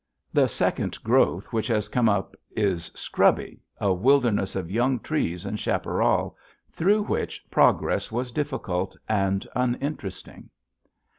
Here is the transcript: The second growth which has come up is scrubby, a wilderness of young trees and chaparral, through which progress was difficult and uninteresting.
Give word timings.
The 0.33 0.47
second 0.47 0.97
growth 1.03 1.45
which 1.53 1.67
has 1.67 1.87
come 1.87 2.09
up 2.09 2.35
is 2.57 2.89
scrubby, 2.95 3.61
a 3.79 3.93
wilderness 3.93 4.55
of 4.55 4.71
young 4.71 4.99
trees 4.99 5.45
and 5.45 5.59
chaparral, 5.59 6.35
through 6.71 7.03
which 7.03 7.45
progress 7.51 8.11
was 8.11 8.31
difficult 8.31 8.97
and 9.07 9.45
uninteresting. 9.55 10.49